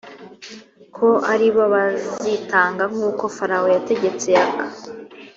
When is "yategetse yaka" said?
3.75-4.65